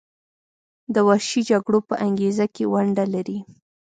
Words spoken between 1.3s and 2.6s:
جګړو په انګیزه